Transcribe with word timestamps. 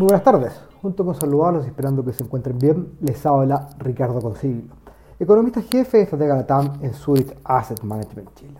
Muy 0.00 0.06
buenas 0.06 0.24
tardes. 0.24 0.58
Junto 0.80 1.04
con 1.04 1.14
saludarlos 1.14 1.66
y 1.66 1.68
esperando 1.68 2.02
que 2.02 2.14
se 2.14 2.24
encuentren 2.24 2.58
bien, 2.58 2.96
les 3.02 3.26
habla 3.26 3.68
Ricardo 3.78 4.18
Consiglio, 4.18 4.72
economista 5.18 5.60
jefe 5.60 5.98
de 5.98 6.04
estratega 6.04 6.36
Latam 6.36 6.78
en 6.80 6.94
Zurich 6.94 7.36
Asset 7.44 7.82
Management 7.82 8.34
Chile. 8.34 8.58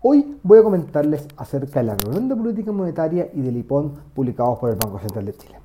Hoy 0.00 0.38
voy 0.42 0.60
a 0.60 0.62
comentarles 0.62 1.28
acerca 1.36 1.80
de 1.80 1.88
la 1.88 1.94
reunión 1.94 2.30
de 2.30 2.36
política 2.36 2.72
monetaria 2.72 3.28
y 3.34 3.42
del 3.42 3.58
IPON 3.58 3.96
publicados 4.14 4.58
por 4.58 4.70
el 4.70 4.76
Banco 4.76 4.98
Central 4.98 5.26
de 5.26 5.34
Chile. 5.34 5.60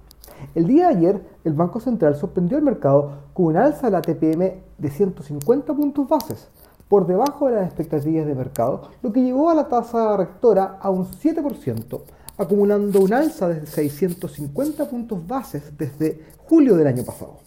El 0.56 0.68
día 0.68 0.90
de 0.90 0.96
ayer, 0.98 1.26
el 1.46 1.54
Banco 1.54 1.80
Central 1.80 2.18
sorprendió 2.18 2.58
al 2.58 2.64
mercado 2.66 3.12
con 3.34 3.46
un 3.46 3.56
alza 3.56 3.88
de 3.88 3.92
la 3.92 4.02
TPM 4.02 4.62
de 4.78 4.90
150 4.90 5.74
puntos 5.74 6.06
bases, 6.06 6.50
por 6.90 7.08
debajo 7.08 7.48
de 7.48 7.56
las 7.56 7.68
expectativas 7.68 8.26
de 8.26 8.36
mercado, 8.36 8.90
lo 9.02 9.14
que 9.14 9.24
llevó 9.24 9.50
a 9.50 9.56
la 9.56 9.70
tasa 9.70 10.18
rectora 10.18 10.80
a 10.82 10.90
un 10.90 11.06
7%, 11.06 12.02
acumulando 12.38 13.00
un 13.02 13.14
alza 13.14 13.50
de 13.50 13.66
650 13.66 14.90
puntos 14.90 15.28
bases 15.28 15.78
desde 15.78 16.22
julio 16.48 16.76
del 16.76 16.88
año 16.88 17.04
pasado. 17.04 17.38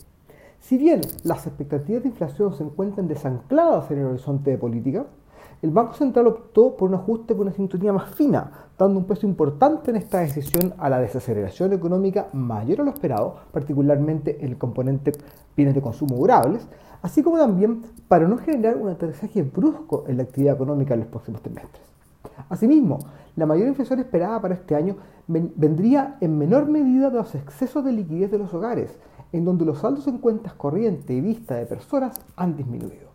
Si 0.61 0.79
bien 0.79 1.01
las 1.25 1.47
expectativas 1.47 2.03
de 2.03 2.09
inflación 2.09 2.55
se 2.55 2.65
encuentran 2.65 3.09
desancladas 3.09 3.91
en 3.91 3.99
el 3.99 4.07
horizonte 4.07 4.51
de 4.51 4.59
política, 4.59 5.07
el 5.63 5.71
Banco 5.71 5.95
Central 5.95 6.27
optó 6.27 6.77
por 6.77 6.89
un 6.89 6.97
ajuste 6.97 7.35
con 7.35 7.47
una 7.47 7.57
sintonía 7.57 7.93
más 7.93 8.15
fina, 8.15 8.69
dando 8.79 8.99
un 9.01 9.07
peso 9.07 9.27
importante 9.27 9.91
en 9.91 9.97
esta 9.97 10.19
decisión 10.19 10.75
a 10.79 10.91
la 10.91 11.01
desaceleración 11.01 11.73
económica 11.73 12.29
mayor 12.33 12.81
a 12.81 12.85
lo 12.85 12.91
esperado, 12.91 13.37
particularmente 13.53 14.39
en 14.41 14.51
el 14.51 14.59
componente 14.59 15.13
bienes 15.57 15.75
de 15.75 15.81
consumo 15.81 16.17
durables, 16.17 16.67
así 17.03 17.23
como 17.23 17.39
también 17.39 17.83
para 18.07 18.29
no 18.29 18.37
generar 18.37 18.77
un 18.77 18.91
aterrizaje 18.91 19.43
brusco 19.43 20.05
en 20.07 20.19
la 20.19 20.25
actividad 20.25 20.57
económica 20.57 20.95
en 20.95 21.01
los 21.01 21.09
próximos 21.09 21.43
trimestres. 21.43 21.96
Asimismo, 22.49 22.99
la 23.37 23.47
mayor 23.47 23.69
inflación 23.69 23.99
esperada 23.99 24.41
para 24.41 24.55
este 24.55 24.75
año 24.75 24.97
vendría 25.27 26.17
en 26.21 26.39
menor 26.39 26.67
medida 26.67 27.11
de 27.11 27.17
los 27.17 27.35
excesos 27.35 27.85
de 27.85 27.93
liquidez 27.93 28.31
de 28.31 28.39
los 28.39 28.55
hogares, 28.55 28.99
en 29.33 29.45
donde 29.45 29.65
los 29.65 29.79
saldos 29.79 30.07
en 30.07 30.19
cuentas 30.19 30.55
corriente 30.55 31.13
y 31.13 31.21
vista 31.21 31.57
de 31.57 31.67
personas 31.67 32.19
han 32.37 32.57
disminuido. 32.57 33.07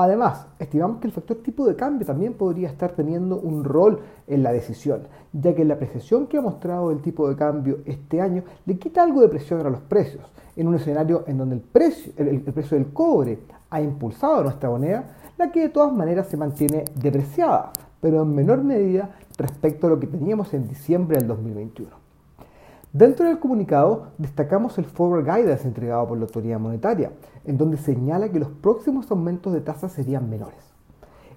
Además, 0.00 0.46
estimamos 0.60 0.98
que 0.98 1.08
el 1.08 1.12
factor 1.12 1.38
tipo 1.38 1.66
de 1.66 1.74
cambio 1.74 2.06
también 2.06 2.34
podría 2.34 2.68
estar 2.68 2.92
teniendo 2.92 3.36
un 3.40 3.64
rol 3.64 3.98
en 4.28 4.44
la 4.44 4.52
decisión, 4.52 5.08
ya 5.32 5.56
que 5.56 5.64
la 5.64 5.74
apreciación 5.74 6.28
que 6.28 6.38
ha 6.38 6.40
mostrado 6.40 6.92
el 6.92 7.02
tipo 7.02 7.28
de 7.28 7.34
cambio 7.34 7.78
este 7.84 8.20
año 8.20 8.44
le 8.64 8.78
quita 8.78 9.02
algo 9.02 9.20
de 9.22 9.28
presión 9.28 9.66
a 9.66 9.70
los 9.70 9.80
precios, 9.80 10.30
en 10.54 10.68
un 10.68 10.76
escenario 10.76 11.24
en 11.26 11.38
donde 11.38 11.56
el 11.56 11.62
precio, 11.62 12.12
el 12.16 12.42
precio 12.42 12.78
del 12.78 12.92
cobre 12.92 13.40
ha 13.70 13.80
impulsado 13.80 14.44
nuestra 14.44 14.70
moneda, 14.70 15.16
la 15.36 15.50
que 15.50 15.62
de 15.62 15.68
todas 15.68 15.92
maneras 15.92 16.28
se 16.28 16.36
mantiene 16.36 16.84
depreciada, 16.94 17.72
pero 18.00 18.22
en 18.22 18.34
menor 18.34 18.64
medida 18.64 19.16
respecto 19.36 19.86
a 19.86 19.90
lo 19.90 20.00
que 20.00 20.06
teníamos 20.06 20.54
en 20.54 20.68
diciembre 20.68 21.18
del 21.18 21.28
2021. 21.28 21.90
Dentro 22.92 23.26
del 23.26 23.38
comunicado 23.38 24.08
destacamos 24.16 24.78
el 24.78 24.86
Forward 24.86 25.24
Guidance 25.24 25.68
entregado 25.68 26.08
por 26.08 26.18
la 26.18 26.24
Autoridad 26.24 26.58
Monetaria, 26.58 27.12
en 27.44 27.58
donde 27.58 27.76
señala 27.76 28.30
que 28.30 28.38
los 28.38 28.48
próximos 28.48 29.10
aumentos 29.10 29.52
de 29.52 29.60
tasas 29.60 29.92
serían 29.92 30.30
menores. 30.30 30.58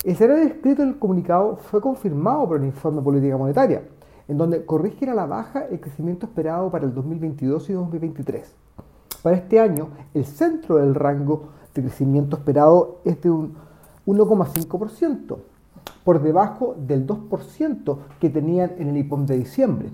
El 0.03 0.13
escenario 0.13 0.45
descrito 0.45 0.81
en 0.81 0.89
el 0.89 0.99
comunicado 0.99 1.57
fue 1.57 1.81
confirmado 1.81 2.47
por 2.47 2.57
el 2.57 2.65
informe 2.65 2.99
de 2.99 3.03
política 3.03 3.37
monetaria, 3.37 3.83
en 4.27 4.37
donde 4.37 4.65
corrigen 4.65 5.09
a 5.09 5.13
la 5.13 5.25
baja 5.25 5.65
el 5.65 5.79
crecimiento 5.81 6.25
esperado 6.25 6.71
para 6.71 6.85
el 6.85 6.93
2022 6.93 7.69
y 7.69 7.73
2023. 7.73 8.55
Para 9.21 9.35
este 9.35 9.59
año, 9.59 9.89
el 10.13 10.25
centro 10.25 10.77
del 10.77 10.95
rango 10.95 11.49
de 11.75 11.81
crecimiento 11.81 12.37
esperado 12.37 13.01
es 13.03 13.21
de 13.21 13.29
un 13.29 13.55
1,5%, 14.07 15.37
por 16.03 16.21
debajo 16.21 16.75
del 16.77 17.05
2% 17.05 17.97
que 18.19 18.29
tenían 18.29 18.71
en 18.77 18.89
el 18.89 18.97
IPOM 18.97 19.25
de 19.25 19.37
diciembre. 19.37 19.89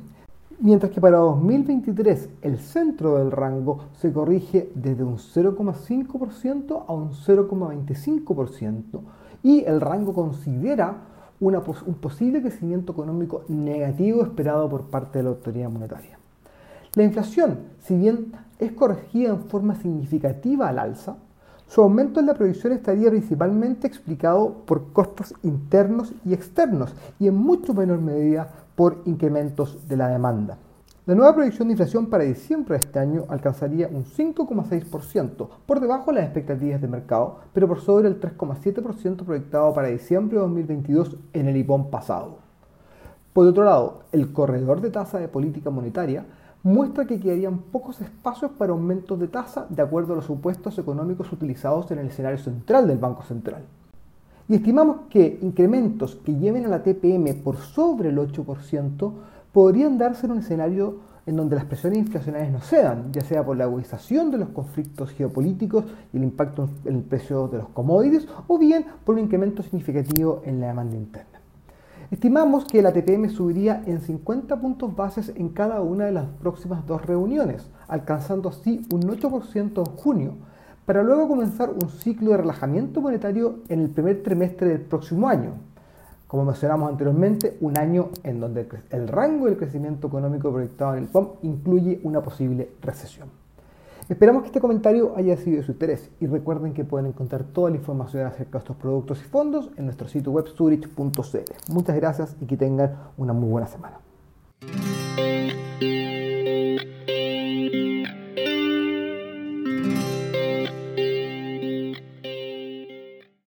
Mientras 0.59 0.91
que 0.91 0.99
para 0.99 1.17
2023 1.17 2.29
el 2.41 2.57
centro 2.57 3.17
del 3.17 3.31
rango 3.31 3.79
se 3.93 4.11
corrige 4.11 4.71
desde 4.73 5.03
un 5.03 5.17
0,5% 5.17 6.85
a 6.87 6.93
un 6.93 7.11
0,25% 7.11 9.01
y 9.43 9.63
el 9.65 9.79
rango 9.81 10.13
considera 10.13 10.95
un 11.39 11.93
posible 12.01 12.41
crecimiento 12.41 12.93
económico 12.93 13.43
negativo 13.47 14.23
esperado 14.23 14.67
por 14.67 14.85
parte 14.85 15.19
de 15.19 15.25
la 15.25 15.29
autoridad 15.29 15.69
monetaria. 15.69 16.17
La 16.95 17.03
inflación, 17.03 17.59
si 17.83 17.95
bien 17.95 18.31
es 18.57 18.71
corregida 18.71 19.29
en 19.29 19.43
forma 19.43 19.75
significativa 19.75 20.67
al 20.69 20.79
alza, 20.79 21.17
su 21.67 21.81
aumento 21.81 22.19
en 22.19 22.27
la 22.27 22.33
producción 22.33 22.73
estaría 22.73 23.09
principalmente 23.09 23.87
explicado 23.87 24.63
por 24.65 24.93
costos 24.93 25.33
internos 25.43 26.13
y 26.25 26.33
externos 26.33 26.93
y 27.19 27.27
en 27.27 27.35
mucho 27.35 27.73
menor 27.73 27.99
medida 27.99 28.49
por 28.75 29.01
incrementos 29.05 29.87
de 29.87 29.97
la 29.97 30.07
demanda. 30.07 30.57
La 31.05 31.15
nueva 31.15 31.35
proyección 31.35 31.67
de 31.67 31.73
inflación 31.73 32.07
para 32.07 32.25
diciembre 32.25 32.73
de 32.73 32.79
este 32.79 32.99
año 32.99 33.23
alcanzaría 33.29 33.87
un 33.87 34.03
5,6%, 34.03 35.47
por 35.65 35.79
debajo 35.79 36.11
de 36.11 36.15
las 36.15 36.25
expectativas 36.25 36.81
de 36.81 36.87
mercado, 36.87 37.39
pero 37.53 37.67
por 37.67 37.79
sobre 37.79 38.09
el 38.09 38.19
3,7% 38.19 39.23
proyectado 39.23 39.73
para 39.73 39.87
diciembre 39.87 40.35
de 40.35 40.41
2022 40.41 41.15
en 41.31 41.47
el 41.47 41.57
IPOM 41.57 41.89
pasado. 41.89 42.39
Por 43.31 43.47
otro 43.47 43.63
lado, 43.63 43.99
el 44.11 44.33
corredor 44.33 44.81
de 44.81 44.89
tasa 44.89 45.17
de 45.17 45.27
política 45.27 45.69
monetaria 45.69 46.25
muestra 46.63 47.05
que 47.05 47.19
quedarían 47.19 47.59
pocos 47.59 48.01
espacios 48.01 48.51
para 48.51 48.71
aumentos 48.71 49.19
de 49.19 49.27
tasa 49.27 49.67
de 49.69 49.81
acuerdo 49.81 50.13
a 50.13 50.17
los 50.17 50.25
supuestos 50.25 50.77
económicos 50.77 51.31
utilizados 51.31 51.89
en 51.91 51.99
el 51.99 52.07
escenario 52.07 52.39
central 52.39 52.87
del 52.87 52.97
Banco 52.97 53.23
Central. 53.23 53.63
Y 54.49 54.55
estimamos 54.55 55.01
que 55.09 55.39
incrementos 55.41 56.15
que 56.15 56.35
lleven 56.35 56.65
a 56.65 56.69
la 56.69 56.83
TPM 56.83 57.41
por 57.43 57.57
sobre 57.57 58.09
el 58.09 58.17
8% 58.17 59.11
podrían 59.51 59.97
darse 59.97 60.25
en 60.25 60.33
un 60.33 60.39
escenario 60.39 60.95
en 61.25 61.35
donde 61.35 61.57
las 61.57 61.65
presiones 61.65 61.99
inflacionarias 61.99 62.51
no 62.51 62.61
cedan, 62.61 63.11
ya 63.11 63.21
sea 63.21 63.45
por 63.45 63.57
la 63.57 63.65
agudización 63.65 64.31
de 64.31 64.37
los 64.37 64.49
conflictos 64.49 65.11
geopolíticos 65.11 65.83
y 66.13 66.17
el 66.17 66.23
impacto 66.23 66.69
en 66.85 66.95
el 66.95 67.01
precio 67.03 67.49
de 67.49 67.57
los 67.57 67.67
commodities, 67.69 68.25
o 68.47 68.57
bien 68.57 68.85
por 69.03 69.15
un 69.15 69.21
incremento 69.21 69.61
significativo 69.61 70.41
en 70.45 70.61
la 70.61 70.67
demanda 70.67 70.95
interna. 70.95 71.36
Estimamos 72.09 72.63
que 72.63 72.81
la 72.81 72.93
TPM 72.93 73.29
subiría 73.29 73.83
en 73.85 73.99
50 73.99 74.61
puntos 74.61 74.95
bases 74.95 75.33
en 75.35 75.49
cada 75.49 75.81
una 75.81 76.05
de 76.05 76.13
las 76.13 76.25
próximas 76.39 76.87
dos 76.87 77.05
reuniones, 77.05 77.69
alcanzando 77.89 78.47
así 78.47 78.87
un 78.93 79.01
8% 79.01 79.77
en 79.77 79.97
junio, 79.97 80.33
para 80.85 81.03
luego 81.03 81.27
comenzar 81.27 81.69
un 81.69 81.89
ciclo 81.89 82.31
de 82.31 82.37
relajamiento 82.37 83.01
monetario 83.01 83.59
en 83.67 83.81
el 83.81 83.89
primer 83.89 84.23
trimestre 84.23 84.69
del 84.69 84.81
próximo 84.83 85.27
año. 85.27 85.55
Como 86.29 86.45
mencionamos 86.45 86.89
anteriormente, 86.89 87.57
un 87.59 87.77
año 87.77 88.07
en 88.23 88.39
donde 88.39 88.69
el 88.91 89.09
rango 89.09 89.47
del 89.47 89.57
crecimiento 89.57 90.07
económico 90.07 90.49
proyectado 90.49 90.95
en 90.95 91.03
el 91.03 91.09
POM 91.09 91.31
incluye 91.41 91.99
una 92.03 92.21
posible 92.21 92.69
recesión. 92.81 93.27
Esperamos 94.09 94.43
que 94.43 94.47
este 94.47 94.61
comentario 94.61 95.13
haya 95.17 95.35
sido 95.35 95.57
de 95.57 95.63
su 95.63 95.73
interés 95.73 96.09
y 96.21 96.27
recuerden 96.27 96.73
que 96.73 96.85
pueden 96.85 97.07
encontrar 97.07 97.43
toda 97.43 97.69
la 97.69 97.75
información 97.75 98.25
acerca 98.25 98.53
de 98.53 98.59
estos 98.59 98.77
productos 98.77 99.19
y 99.19 99.25
fondos 99.25 99.69
en 99.75 99.83
nuestro 99.83 100.07
sitio 100.07 100.31
web 100.31 100.47
zurich.cl. 100.47 101.73
Muchas 101.73 101.95
gracias 101.97 102.37
y 102.39 102.45
que 102.45 102.55
tengan 102.55 102.95
una 103.17 103.33
muy 103.33 103.49
buena 103.49 103.67
semana. 103.67 104.06